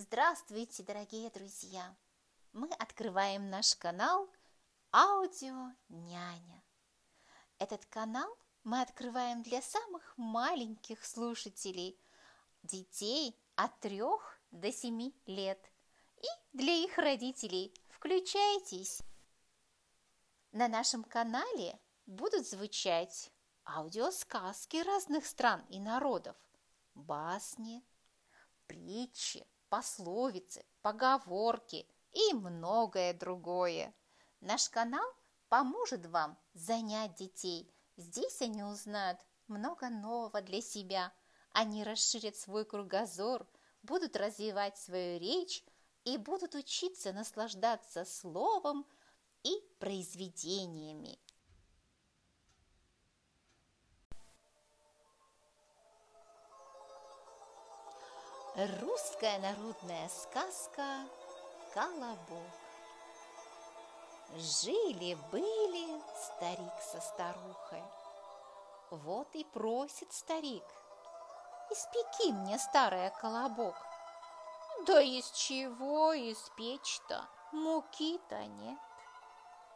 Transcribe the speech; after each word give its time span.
Здравствуйте, 0.00 0.84
дорогие 0.84 1.28
друзья! 1.28 1.92
Мы 2.52 2.68
открываем 2.68 3.50
наш 3.50 3.74
канал 3.74 4.30
Аудио 4.92 5.72
Няня. 5.88 6.62
Этот 7.58 7.84
канал 7.86 8.32
мы 8.62 8.80
открываем 8.80 9.42
для 9.42 9.60
самых 9.60 10.14
маленьких 10.16 11.04
слушателей, 11.04 11.98
детей 12.62 13.36
от 13.56 13.76
3 13.80 14.00
до 14.52 14.70
7 14.70 15.10
лет 15.26 15.72
и 16.18 16.28
для 16.52 16.74
их 16.74 16.96
родителей. 16.96 17.74
Включайтесь! 17.88 19.02
На 20.52 20.68
нашем 20.68 21.02
канале 21.02 21.76
будут 22.06 22.46
звучать 22.46 23.32
аудиосказки 23.64 24.76
разных 24.76 25.26
стран 25.26 25.66
и 25.70 25.80
народов, 25.80 26.36
басни, 26.94 27.84
притчи, 28.68 29.44
пословицы, 29.68 30.64
поговорки 30.82 31.86
и 32.12 32.32
многое 32.34 33.12
другое. 33.14 33.94
Наш 34.40 34.68
канал 34.68 35.06
поможет 35.48 36.06
вам 36.06 36.38
занять 36.54 37.14
детей. 37.14 37.70
Здесь 37.96 38.40
они 38.42 38.62
узнают 38.62 39.18
много 39.46 39.88
нового 39.88 40.40
для 40.42 40.60
себя. 40.60 41.12
Они 41.52 41.82
расширят 41.82 42.36
свой 42.36 42.64
кругозор, 42.64 43.46
будут 43.82 44.16
развивать 44.16 44.76
свою 44.78 45.18
речь 45.18 45.64
и 46.04 46.16
будут 46.16 46.54
учиться 46.54 47.12
наслаждаться 47.12 48.04
словом 48.04 48.86
и 49.42 49.60
произведениями. 49.78 51.18
Русская 58.58 59.38
народная 59.38 60.08
сказка 60.08 60.82
«Колобок». 61.72 62.50
Жили-были 64.34 66.02
старик 66.16 66.72
со 66.82 67.00
старухой. 67.00 67.84
Вот 68.90 69.28
и 69.34 69.44
просит 69.44 70.12
старик, 70.12 70.64
испеки 71.70 72.32
мне, 72.32 72.58
старая 72.58 73.10
колобок. 73.10 73.76
Да 74.88 75.00
из 75.02 75.30
чего 75.30 76.12
испечь-то, 76.14 77.28
муки-то 77.52 78.44
нет. 78.44 78.78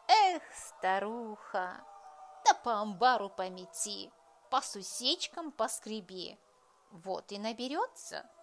Эх, 0.09 0.43
старуха, 0.57 1.85
да 2.45 2.55
по 2.55 2.81
амбару 2.81 3.29
помети, 3.29 4.11
по 4.51 4.61
сусечкам 4.61 5.53
поскреби, 5.53 6.37
вот 6.91 7.31
и 7.31 7.39
наберется– 7.39 8.29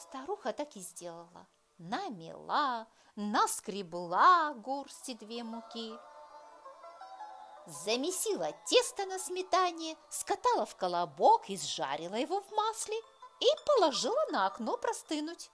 Старуха 0.00 0.54
так 0.54 0.76
и 0.76 0.80
сделала. 0.80 1.46
Намела, 1.76 2.86
наскребла 3.16 4.54
горсти 4.54 5.12
две 5.12 5.44
муки. 5.44 5.92
Замесила 7.66 8.50
тесто 8.64 9.04
на 9.04 9.18
сметане, 9.18 9.98
скатала 10.08 10.64
в 10.64 10.74
колобок, 10.76 11.50
изжарила 11.50 12.14
его 12.14 12.40
в 12.40 12.50
масле 12.52 12.96
и 13.40 13.46
положила 13.66 14.24
на 14.30 14.46
окно 14.46 14.78
простынуть. 14.78 15.50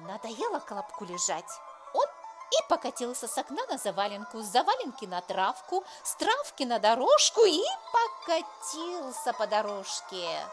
Надоело 0.00 0.58
колобку 0.58 1.04
лежать. 1.04 1.60
Он 1.94 2.06
и 2.50 2.68
покатился 2.68 3.28
с 3.28 3.38
окна 3.38 3.64
на 3.66 3.78
заваленку, 3.78 4.40
с 4.40 4.46
заваленки 4.46 5.04
на 5.04 5.20
травку, 5.20 5.84
с 6.02 6.16
травки 6.16 6.64
на 6.64 6.80
дорожку 6.80 7.44
и 7.44 7.62
покатился 7.92 9.32
по 9.32 9.46
дорожке. 9.46 10.44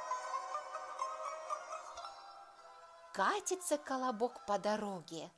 Катится 3.13 3.77
колобок 3.77 4.45
по 4.45 4.57
дороге, 4.57 5.29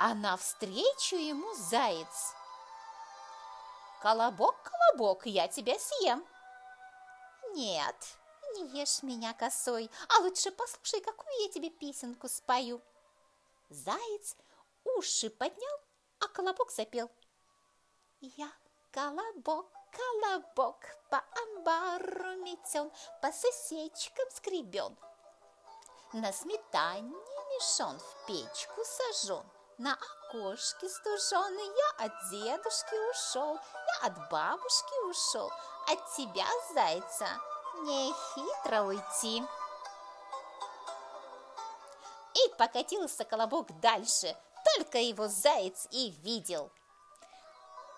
а 0.00 0.14
навстречу 0.14 1.14
ему 1.14 1.54
заяц. 1.54 2.34
«Колобок, 4.02 4.56
колобок, 4.62 5.26
я 5.26 5.46
тебя 5.46 5.78
съем!» 5.78 6.26
«Нет, 7.52 7.94
не 8.54 8.66
ешь 8.80 9.04
меня 9.04 9.32
косой, 9.32 9.88
а 10.08 10.22
лучше 10.22 10.50
послушай, 10.50 11.00
какую 11.02 11.32
я 11.42 11.48
тебе 11.50 11.70
песенку 11.70 12.28
спою!» 12.28 12.82
Заяц 13.68 14.36
уши 14.82 15.30
поднял, 15.30 15.80
а 16.18 16.26
колобок 16.26 16.72
запел. 16.72 17.08
«Я 18.20 18.50
колобок, 18.90 19.70
колобок, 19.92 20.84
по 21.10 21.22
амбару 21.42 22.42
метен, 22.42 22.90
по 23.22 23.30
сосечкам 23.30 24.28
скребен, 24.30 24.96
на 26.12 26.32
сметане 26.32 27.14
мешон 27.50 27.98
в 27.98 28.26
печку 28.26 28.82
сожжен, 28.84 29.44
на 29.78 29.94
окошке 29.94 30.88
стуженый 30.88 31.66
я 31.66 32.06
от 32.06 32.12
дедушки 32.30 33.10
ушел, 33.10 33.54
я 33.54 34.06
от 34.06 34.30
бабушки 34.30 35.08
ушел, 35.08 35.50
от 35.86 36.12
тебя, 36.16 36.46
зайца, 36.74 37.28
не 37.82 38.12
хитро 38.12 38.82
уйти. 38.82 39.44
И 42.34 42.48
покатился 42.58 43.24
колобок 43.24 43.78
дальше, 43.80 44.36
только 44.74 44.98
его 44.98 45.28
заяц 45.28 45.86
и 45.90 46.10
видел. 46.22 46.72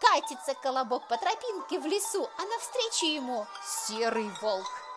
Катится 0.00 0.55
колобок 0.55 1.09
по 1.09 1.17
тропинке 1.17 1.79
в 1.79 1.87
лесу, 1.87 2.29
а 2.39 2.43
навстречу 2.43 3.06
ему 3.06 3.47
серый 3.65 4.29
волк. 4.43 4.91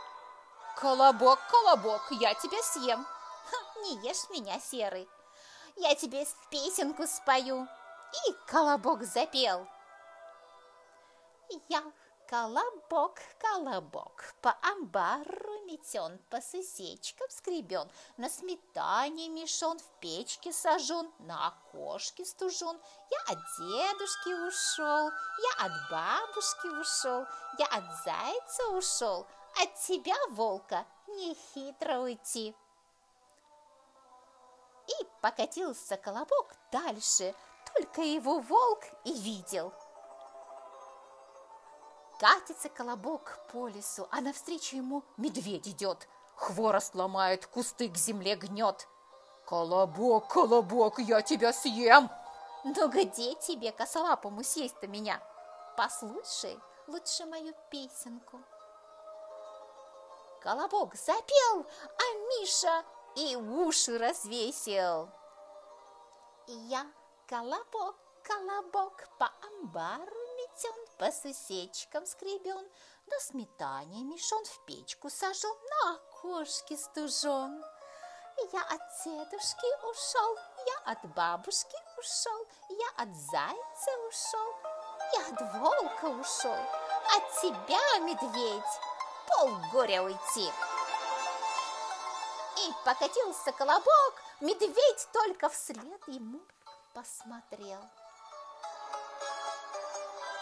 Колобок, 0.78 1.40
колобок, 1.50 2.02
я 2.12 2.34
тебя 2.34 2.62
съем. 2.62 3.08
Не 3.82 3.96
ешь 4.08 4.30
меня, 4.30 4.60
серый. 4.60 5.08
Я 5.78 5.96
тебе 5.96 6.26
песенку 6.50 7.08
спою. 7.08 7.68
И 8.28 8.34
колобок 8.48 9.04
запел. 9.04 9.68
Я 11.70 11.84
колобок, 12.28 13.20
колобок, 13.40 14.34
по 14.42 14.58
амбару 14.62 15.66
метен, 15.66 16.20
по 16.30 16.42
сусечкам 16.42 17.30
скребен, 17.30 17.90
на 18.18 18.30
сметане 18.30 19.30
мешон, 19.30 19.78
в 19.80 20.00
печке 20.00 20.52
сожжен, 20.52 21.12
на 21.20 21.48
окошке 21.48 22.26
стужен. 22.26 22.80
Я 23.12 23.20
от 23.34 23.40
дедушки 23.58 24.48
ушел, 24.48 25.12
я 25.50 25.66
от 25.66 25.72
бабушки 25.92 26.68
ушел, 26.68 27.26
я 27.60 27.66
от 27.68 27.84
зайца 28.04 28.68
ушел, 28.70 29.28
от 29.62 29.76
тебя, 29.76 30.16
волка, 30.30 30.86
не 31.08 31.36
хитро 31.36 32.00
уйти. 32.00 32.56
И 34.88 35.06
покатился 35.22 35.98
колобок 35.98 36.56
дальше, 36.72 37.34
только 37.74 38.02
его 38.02 38.40
волк 38.40 38.84
и 39.04 39.14
видел. 39.14 39.74
Катится 42.20 42.70
колобок 42.70 43.40
по 43.52 43.68
лесу, 43.68 44.08
а 44.12 44.22
навстречу 44.22 44.78
ему 44.78 45.04
медведь 45.18 45.68
идет, 45.68 46.08
хворост 46.36 46.96
ломает, 46.96 47.46
кусты 47.46 47.90
к 47.90 47.98
земле 47.98 48.36
гнет. 48.36 48.88
«Колобок, 49.46 50.28
колобок, 50.28 50.98
я 51.00 51.22
тебя 51.22 51.54
съем!» 51.54 52.10
«Ну 52.64 52.90
где 52.90 53.36
тебе, 53.36 53.72
косолапому, 53.72 54.44
съесть-то 54.44 54.88
меня? 54.88 55.22
Послушай 55.78 56.60
лучше 56.88 57.26
мою 57.26 57.54
песенку». 57.70 58.40
Колобок 60.46 60.94
запел, 60.94 61.66
а 61.98 62.18
Миша 62.30 62.86
и 63.16 63.36
уши 63.36 63.98
развесил. 63.98 65.10
Я 66.46 66.86
колобок, 67.28 67.96
колобок, 68.22 69.10
по 69.18 69.26
амбару 69.42 70.16
метен, 70.38 70.76
по 71.00 71.12
сусечкам 71.12 72.06
скребен, 72.06 72.64
на 73.08 73.20
сметане 73.22 74.04
мешон 74.04 74.46
в 74.46 74.66
печку 74.68 75.10
сожжен, 75.10 75.50
на 75.72 75.96
окошке 75.96 76.78
стужен. 76.78 77.66
Я 78.54 78.62
от 78.66 78.82
дедушки 79.04 79.90
ушел, 79.90 80.38
я 80.68 80.92
от 80.92 81.04
бабушки 81.16 81.78
ушел, 81.98 82.48
я 82.70 83.04
от 83.04 83.16
зайца 83.16 83.92
ушел, 84.08 84.54
я 85.12 85.28
от 85.28 85.56
волка 85.56 86.06
ушел, 86.06 86.60
от 87.16 87.42
тебя, 87.42 88.00
медведь, 88.02 88.80
полгоря 89.28 90.04
уйти. 90.04 90.52
И 92.58 92.74
покатился 92.84 93.52
колобок, 93.52 94.14
медведь 94.40 95.08
только 95.12 95.50
вслед 95.50 96.02
ему 96.08 96.42
посмотрел. 96.94 97.82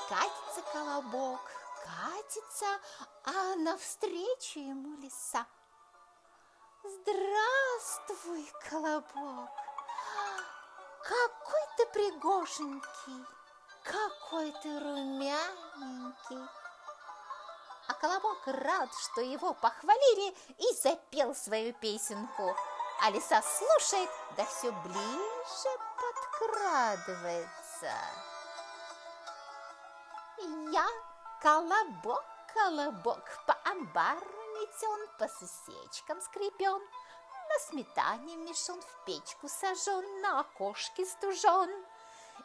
Катится 0.07 0.61
колобок, 0.71 1.41
катится, 1.83 2.79
а 3.25 3.55
навстречу 3.55 4.59
ему 4.59 4.97
лиса. 5.01 5.45
Здравствуй, 6.83 8.51
колобок! 8.69 9.49
Какой 11.01 11.61
ты 11.77 11.85
пригоженький, 11.87 13.25
какой 13.83 14.51
ты 14.61 14.79
румяненький! 14.79 16.62
Колобок 18.03 18.45
рад, 18.47 18.89
что 18.95 19.21
его 19.21 19.53
похвалили, 19.53 20.35
и 20.57 20.75
запел 20.75 21.33
свою 21.33 21.71
песенку. 21.75 22.53
А 23.01 23.09
лиса 23.09 23.41
слушает, 23.41 24.09
да 24.35 24.43
все 24.43 24.73
ближе 24.73 25.69
подкрадывается. 26.41 27.93
Я 30.73 30.85
колобок, 31.41 32.25
колобок, 32.53 33.23
по 33.47 33.57
амбару 33.63 34.19
метен, 34.53 35.07
по 35.17 35.29
сусечкам 35.29 36.19
скрепен, 36.19 36.81
на 36.81 37.59
сметане 37.69 38.35
мешон, 38.35 38.81
в 38.81 39.05
печку 39.05 39.47
сожжен, 39.47 40.21
на 40.21 40.41
окошке 40.41 41.05
стужен. 41.05 41.85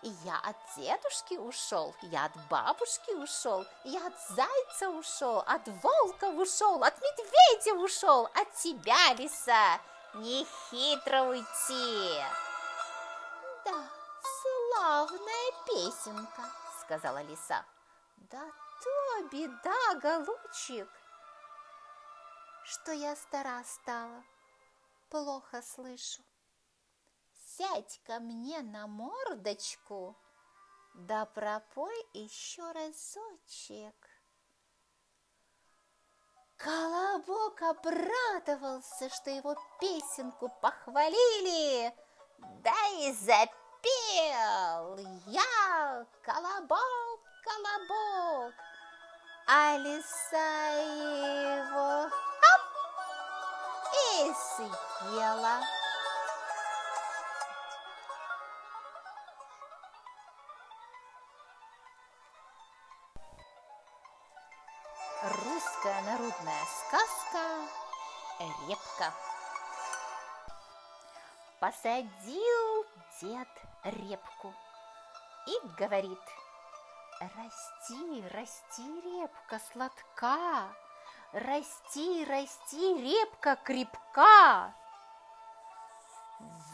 Я 0.03 0.39
от 0.45 0.57
дедушки 0.77 1.35
ушел, 1.35 1.95
я 2.03 2.27
от 2.27 2.33
бабушки 2.49 3.11
ушел, 3.11 3.67
я 3.85 4.07
от 4.07 4.15
зайца 4.29 4.91
ушел, 4.91 5.39
от 5.41 5.67
волка 5.83 6.27
ушел, 6.27 6.83
от 6.85 6.95
медведя 7.01 7.75
ушел, 7.75 8.27
от 8.27 8.53
тебя, 8.55 9.15
лиса, 9.15 9.81
не 10.15 10.45
хитро 10.45 11.23
уйти. 11.23 12.23
Да, 13.65 13.85
славная 14.41 15.53
песенка, 15.67 16.43
сказала 16.81 17.23
лиса. 17.23 17.65
Да 18.31 18.43
то 18.83 19.29
беда, 19.33 19.95
голубчик, 20.01 20.89
что 22.65 22.93
я 22.93 23.17
стара 23.17 23.65
стала, 23.65 24.23
плохо 25.11 25.63
слышу. 25.63 26.23
Сядь 27.59 28.01
ко 28.07 28.21
мне 28.21 28.61
на 28.61 28.87
мордочку, 28.87 30.17
да 30.95 31.27
пропой 31.27 31.97
еще 32.15 32.63
разочек. 32.71 33.97
Колобок 36.57 37.61
обрадовался, 37.63 39.09
что 39.09 39.31
его 39.31 39.57
песенку 39.81 40.49
похвалили, 40.63 41.93
да 42.63 42.89
и 43.01 43.13
запел. 43.15 43.57
Я 45.27 46.07
колобок, 46.23 47.21
колобок, 47.43 48.55
а 49.49 49.77
лиса 49.79 50.71
его 50.81 52.09
хоп, 52.09 52.63
и 53.95 54.33
съела. 54.33 55.78
Русская 65.79 66.03
народная 66.03 66.65
сказка 66.65 67.39
«Репка». 68.67 69.15
Посадил 71.61 72.87
дед 73.21 73.49
репку 73.85 74.53
и 75.47 75.69
говорит, 75.79 76.19
Расти, 77.21 78.25
расти, 78.33 79.01
репка 79.03 79.61
сладка, 79.73 80.75
Расти, 81.33 82.25
расти, 82.25 83.01
репка 83.01 83.55
крепка. 83.63 84.75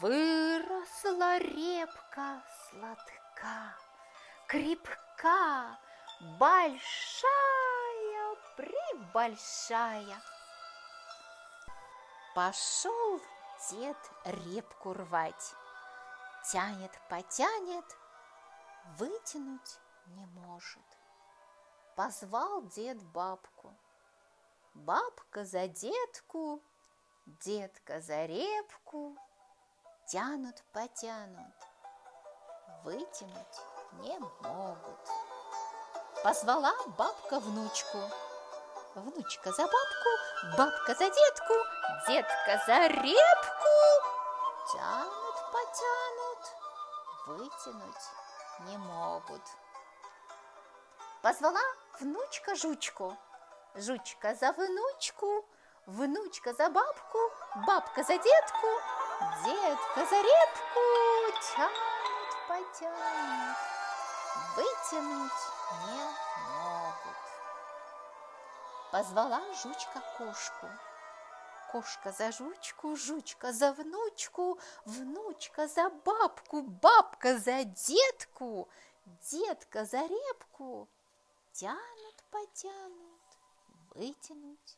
Выросла 0.01 1.37
репка 1.37 2.41
сладка, 2.71 3.75
крепка, 4.47 5.77
большая, 6.39 7.74
прибольшая. 8.55 10.21
Пошел 12.33 13.21
дед 13.69 13.97
репку 14.25 14.93
рвать, 14.93 15.53
тянет, 16.51 16.91
потянет, 17.09 17.85
вытянуть 18.97 19.79
не 20.07 20.25
может. 20.25 20.83
Позвал 21.95 22.63
дед 22.63 23.01
бабку. 23.01 23.73
Бабка 24.73 25.45
за 25.45 25.69
детку, 25.69 26.61
детка 27.25 28.01
за 28.01 28.25
репку, 28.25 29.17
тянут, 30.07 30.61
потянут, 30.73 31.55
вытянуть 32.83 33.61
не 34.01 34.19
могут. 34.19 35.09
Позвала 36.23 36.73
бабка 36.97 37.39
внучку– 37.39 37.99
Внучка 38.95 39.51
за 39.51 39.63
бабку, 39.63 40.09
бабка 40.57 40.93
за 40.93 41.09
детку, 41.09 41.53
детка 42.07 42.63
за 42.65 42.87
репку. 42.87 43.75
Тянут, 44.71 45.35
потянут, 45.51 46.39
вытянуть 47.27 48.05
не 48.59 48.77
могут. 48.77 49.41
Позвала 51.21 51.59
внучка 51.99 52.55
жучку, 52.55 53.17
жучка 53.75 54.33
за 54.33 54.53
внучку, 54.53 55.45
внучка 55.87 56.53
за 56.53 56.69
бабку, 56.69 57.19
бабка 57.67 58.01
за 58.01 58.17
детку, 58.17 58.67
детка 59.43 60.05
за 60.09 60.21
репку. 60.21 60.79
Тянут, 61.41 62.47
потянут, 62.47 63.57
вытянуть 64.55 65.41
не 65.85 66.25
Позвала 68.95 69.41
жучка 69.61 70.01
кошку. 70.17 70.69
Кошка 71.69 72.13
за 72.13 72.31
жучку, 72.31 72.95
жучка 72.95 73.51
за 73.51 73.73
внучку, 73.73 74.57
внучка 74.85 75.67
за 75.67 75.89
бабку, 75.89 76.61
бабка 76.61 77.37
за 77.37 77.65
детку, 77.65 78.69
детка 79.31 79.83
за 79.83 80.07
репку. 80.07 80.87
Тянут, 81.51 82.23
потянут, 82.31 83.37
вытянуть 83.95 84.77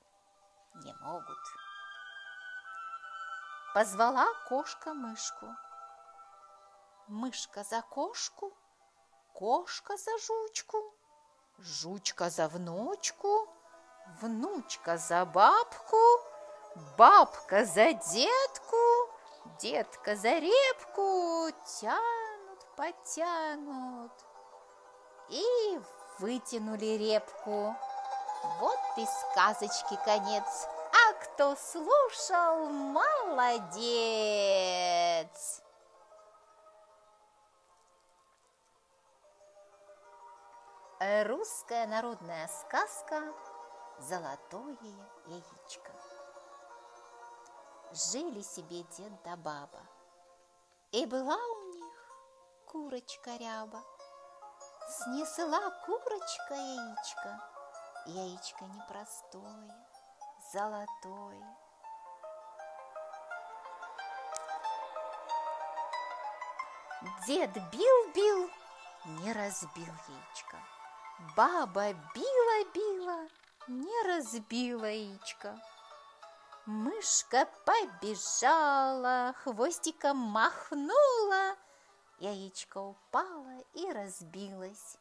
не 0.83 0.93
могут. 0.93 1.43
Позвала 3.75 4.25
кошка 4.49 4.95
мышку. 4.95 5.45
Мышка 7.07 7.63
за 7.63 7.83
кошку, 7.83 8.51
кошка 9.33 9.95
за 9.95 10.17
жучку, 10.17 10.95
жучка 11.59 12.31
за 12.31 12.47
внучку, 12.47 13.53
Внучка 14.21 14.97
за 14.97 15.25
бабку, 15.25 15.97
бабка 16.97 17.65
за 17.65 17.93
детку, 17.93 18.77
детка 19.59 20.15
за 20.15 20.39
репку 20.39 21.49
тянут, 21.79 22.65
потянут 22.75 24.11
и 25.29 25.79
вытянули 26.19 26.97
репку. 26.97 27.75
Вот 28.59 28.79
и 28.97 29.05
сказочки 29.05 29.99
конец. 30.05 30.67
А 30.91 31.13
кто 31.13 31.55
слушал, 31.55 32.69
молодец! 32.69 33.97
Русская 40.99 41.85
народная 41.85 42.47
сказка 42.47 43.21
золотое 43.99 44.77
яичко. 45.25 45.91
Жили 47.91 48.41
себе 48.41 48.83
дед 48.83 49.23
да 49.23 49.35
баба, 49.35 49.81
и 50.91 51.05
была 51.05 51.35
у 51.35 51.63
них 51.73 51.85
курочка 52.65 53.37
ряба. 53.37 53.83
Снесла 54.89 55.71
курочка 55.85 56.53
яичко, 56.53 57.41
яичко 58.05 58.65
непростое, 58.65 59.85
золотое. 60.53 61.57
Дед 67.25 67.51
бил-бил, 67.71 68.49
не 69.05 69.33
разбил 69.33 69.93
яичко. 70.07 70.57
Баба 71.35 71.93
била-била, 71.93 73.27
не 73.67 74.03
разбила 74.03 74.85
яичко. 74.85 75.59
Мышка 76.65 77.47
побежала, 77.65 79.33
хвостиком 79.43 80.17
махнула, 80.17 81.55
яичко 82.19 82.79
упало 82.79 83.63
и 83.73 83.91
разбилось. 83.91 84.97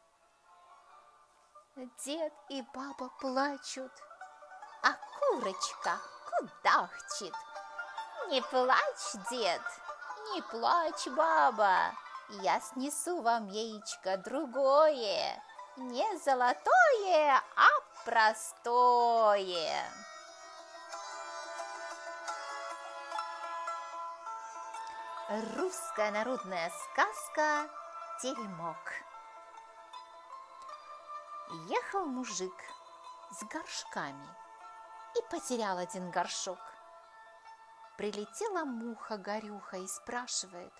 Дед 2.05 2.33
и 2.49 2.63
баба 2.73 3.09
плачут, 3.19 3.91
а 4.81 4.93
курочка 5.19 5.99
кудахчет. 6.29 7.33
Не 8.29 8.41
плачь, 8.41 9.29
дед, 9.29 9.61
не 10.33 10.41
плачь, 10.41 11.07
баба, 11.07 11.93
я 12.29 12.59
снесу 12.59 13.21
вам 13.21 13.47
яичко 13.47 14.17
другое, 14.17 15.41
не 15.77 16.17
золотое, 16.17 17.41
а 17.55 17.86
простое. 18.07 19.83
Русская 25.57 26.11
народная 26.11 26.71
сказка 26.71 27.69
«Теремок». 28.21 28.93
Ехал 31.67 32.05
мужик 32.05 32.53
с 33.31 33.43
горшками 33.43 34.29
и 35.17 35.21
потерял 35.29 35.77
один 35.77 36.09
горшок. 36.09 36.59
Прилетела 37.97 38.63
муха-горюха 38.63 39.77
и 39.77 39.87
спрашивает, 39.87 40.73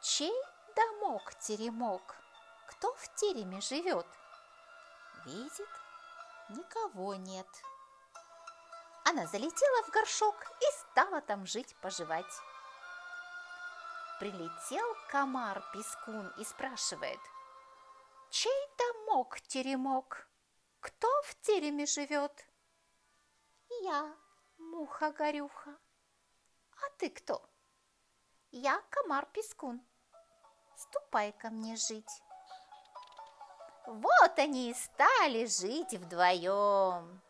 чей 0.00 0.34
домок-теремок, 0.74 2.16
кто 2.68 2.94
в 2.94 3.14
тереме 3.16 3.60
живет? 3.60 4.06
Видит, 5.26 5.68
никого 6.50 7.14
нет. 7.14 7.46
Она 9.04 9.26
залетела 9.26 9.82
в 9.84 9.90
горшок 9.90 10.34
и 10.60 10.64
стала 10.78 11.20
там 11.20 11.46
жить-поживать. 11.46 12.32
Прилетел 14.18 14.86
комар-пескун 15.08 16.32
и 16.38 16.44
спрашивает, 16.44 17.20
чей 18.30 18.68
домок-теремок, 18.78 20.28
кто 20.80 21.08
в 21.24 21.34
тереме 21.40 21.86
живет? 21.86 22.32
Я, 23.82 24.14
муха-горюха. 24.58 25.76
А 26.76 26.90
ты 26.98 27.10
кто? 27.10 27.48
Я 28.50 28.82
комар-пескун. 28.90 29.80
Ступай 30.76 31.32
ко 31.32 31.50
мне 31.50 31.76
жить. 31.76 32.22
Вот 33.86 34.38
они 34.38 34.70
и 34.70 34.74
стали 34.74 35.46
жить 35.46 35.94
вдвоем. 35.94 37.20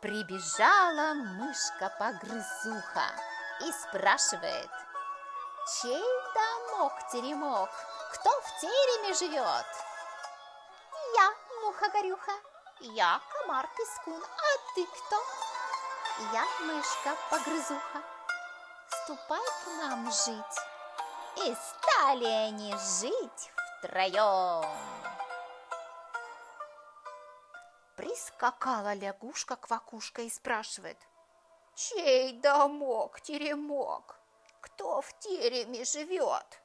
Прибежала 0.00 1.14
мышка-погрызуха 1.14 3.08
и 3.62 3.72
спрашивает, 3.72 4.70
чей 5.80 6.04
домок-теремок, 6.34 7.70
кто 8.12 8.30
в 8.30 8.60
тереме 8.60 9.14
живет? 9.14 9.66
Я, 11.16 11.32
муха-горюха, 11.62 12.32
я 12.80 13.20
комар-пескун, 13.32 14.22
а 14.22 14.74
ты 14.74 14.86
кто? 14.86 15.16
Я 16.32 16.44
мышка-погрызуха. 16.66 18.02
Ступай 18.88 19.40
к 19.40 19.66
нам 19.78 20.12
жить. 20.12 20.73
И 21.36 21.54
стали 21.54 22.26
они 22.26 22.72
жить 22.76 23.52
втроем. 23.78 24.64
Прискакала 27.96 28.94
лягушка-квакушка 28.94 30.22
и 30.22 30.30
спрашивает, 30.30 30.98
Чей 31.74 32.34
домок, 32.40 33.20
теремок? 33.20 34.16
Кто 34.60 35.00
в 35.00 35.12
тереме 35.18 35.84
живет? 35.84 36.60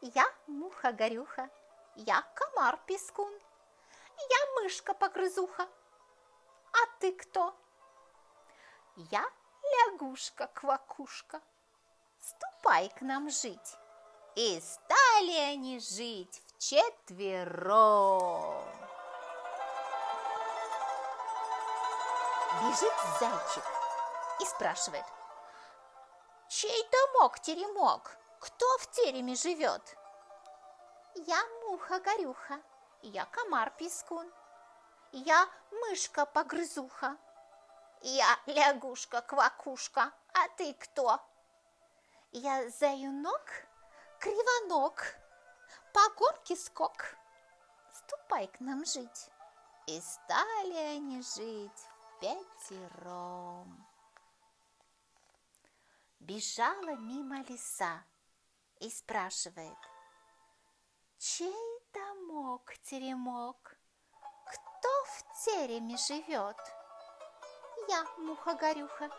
Я 0.00 0.26
муха-горюха, 0.48 1.48
я 1.94 2.22
комар-пескун, 2.34 3.32
я 4.18 4.62
мышка-погрызуха. 4.62 5.68
А 6.72 6.98
ты 6.98 7.12
кто? 7.12 7.54
Я 8.96 9.24
лягушка-квакушка. 9.62 11.40
Ступай 12.18 12.88
к 12.90 13.02
нам 13.02 13.30
жить. 13.30 13.76
И 14.36 14.60
стали 14.60 15.36
они 15.52 15.80
жить 15.80 16.42
вчетвером. 16.46 18.00
Бежит 22.62 22.92
зайчик 23.18 23.64
и 24.40 24.44
спрашивает, 24.44 25.04
чей 26.48 26.88
домок-теремок, 26.90 28.16
кто 28.38 28.66
в 28.78 28.90
тереме 28.90 29.34
живет? 29.34 29.96
Я 31.14 31.42
муха-горюха, 31.62 32.60
я 33.02 33.24
комар-пескун, 33.26 34.30
я 35.12 35.48
мышка-погрызуха, 35.70 37.16
я 38.02 38.38
лягушка-квакушка, 38.46 40.12
а 40.34 40.48
ты 40.56 40.74
кто? 40.74 41.20
Я 42.32 42.70
заюнок, 42.70 43.69
кривонок, 44.20 45.16
по 45.92 46.08
горке 46.16 46.54
скок. 46.54 47.16
Ступай 47.92 48.46
к 48.48 48.60
нам 48.60 48.84
жить. 48.84 49.30
И 49.86 50.00
стали 50.00 50.76
они 50.76 51.22
жить 51.22 51.88
пятером. 52.20 53.86
Бежала 56.20 56.96
мимо 56.96 57.42
леса 57.48 58.04
и 58.78 58.90
спрашивает, 58.90 59.78
чей 61.18 61.80
домок, 61.92 62.74
теремок, 62.82 63.76
кто 64.46 64.88
в 65.06 65.44
тереме 65.44 65.96
живет? 65.96 66.56
Я 67.88 68.04
муха-горюха, 68.18 69.10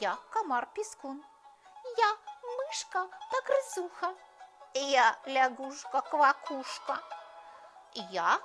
я 0.00 0.16
комар-пескун, 0.30 1.24
я 1.96 2.16
мышка-погрызуха, 2.42 4.14
я 4.74 5.16
лягушка-квакушка, 5.24 6.98
я 7.94 8.40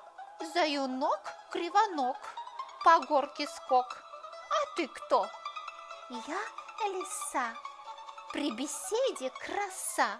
заюнок-кривонок, 0.54 2.18
по 2.84 3.00
горке 3.06 3.48
скок. 3.48 3.98
А 4.50 4.76
ты 4.76 4.88
кто? 4.88 5.28
Я 6.10 6.40
лиса, 6.88 7.54
при 8.32 8.52
беседе 8.52 9.32
краса. 9.32 10.20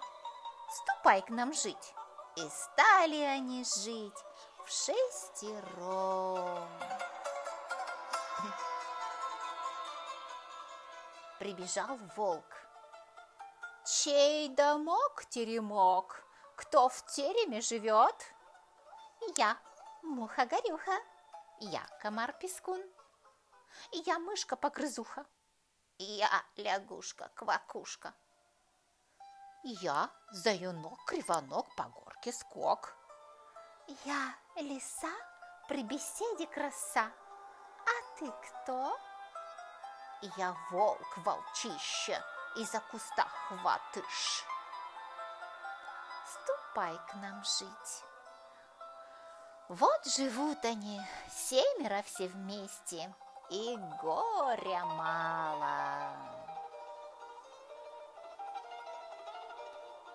Ступай 0.70 1.22
к 1.22 1.30
нам 1.30 1.52
жить. 1.52 1.94
И 2.36 2.48
стали 2.50 3.22
они 3.22 3.64
жить 3.64 4.24
в 4.64 4.70
шестером. 4.70 6.68
Прибежал 11.38 11.98
волк. 12.16 12.65
Чей 13.86 14.48
домок-теремок? 14.48 16.24
Кто 16.56 16.88
в 16.88 17.06
тереме 17.06 17.60
живет? 17.60 18.34
Я, 19.36 19.56
муха-горюха. 20.02 20.98
Я 21.60 21.86
комар-пескун. 22.02 22.82
Я 23.92 24.18
мышка-погрызуха. 24.18 25.24
Я 25.98 26.28
лягушка-квакушка. 26.56 28.12
Я 29.62 30.10
заюнок-кривонок 30.32 31.72
по 31.76 31.84
горке 31.84 32.32
скок. 32.32 32.92
Я 34.04 34.34
лиса 34.56 35.14
при 35.68 35.84
беседе 35.84 36.48
краса. 36.48 37.12
А 37.84 38.18
ты 38.18 38.32
кто? 38.32 38.98
Я 40.36 40.56
волк-волчище, 40.72 42.20
из-за 42.56 42.80
куста 42.80 43.26
хватыш. 43.48 44.44
Ступай 46.26 46.98
к 47.08 47.14
нам 47.14 47.42
жить. 47.44 48.04
Вот 49.68 50.06
живут 50.06 50.64
они, 50.64 51.00
семеро 51.30 52.02
все 52.02 52.28
вместе, 52.28 53.12
и 53.50 53.76
горя 54.00 54.84
мало. 54.84 56.10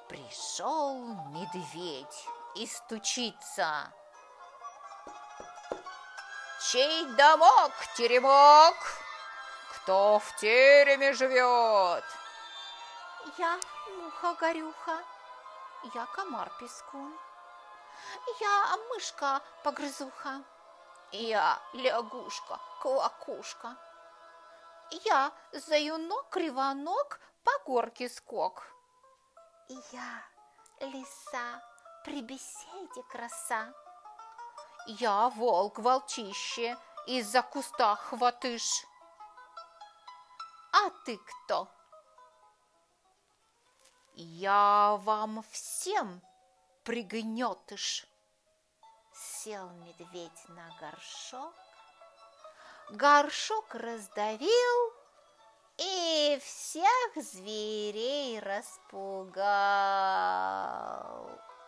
Пришел 0.07 0.95
медведь 1.29 2.27
и 2.55 2.65
стучится. 2.65 3.91
Чей 6.71 7.05
домок, 7.15 7.73
теремок? 7.97 8.75
Кто 9.75 10.19
в 10.19 10.35
тереме 10.37 11.13
живет? 11.13 12.03
Я 13.37 13.59
муха-горюха, 13.97 15.03
я 15.93 16.05
комар-пескун. 16.07 17.13
Я 18.39 18.77
мышка-погрызуха. 18.89 20.43
Я 21.11 21.59
лягушка-квакушка. 21.73 23.77
Я 25.05 25.31
заюнок-кривонок 25.51 27.19
по 27.43 27.51
горке 27.65 28.09
скок. 28.09 28.63
Я 29.91 30.23
лиса 30.79 31.61
при 32.03 32.21
беседе 32.21 33.03
краса. 33.11 33.71
Я 34.87 35.29
волк-волчище 35.29 36.75
из-за 37.05 37.43
куста 37.43 37.95
хватыш. 37.95 38.85
А 40.73 40.89
ты 41.05 41.17
кто? 41.17 41.67
Я 44.23 44.99
вам 45.01 45.43
всем 45.49 46.21
пригнетыш. 46.83 48.05
Сел 49.15 49.67
медведь 49.71 50.47
на 50.49 50.69
горшок, 50.79 51.55
горшок 52.91 53.73
раздавил 53.73 54.93
и 55.77 56.39
всех 56.43 57.15
зверей 57.15 58.39
распугал. 58.41 59.41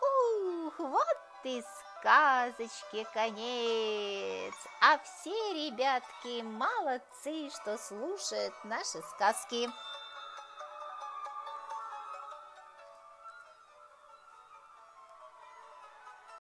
Ух, 0.00 0.78
вот 0.78 1.18
и 1.42 1.60
сказочке 1.98 3.04
конец, 3.12 4.54
а 4.80 4.98
все 4.98 5.54
ребятки 5.54 6.42
молодцы, 6.42 7.50
что 7.50 7.76
слушают 7.78 8.54
наши 8.62 9.02
сказки. 9.10 9.68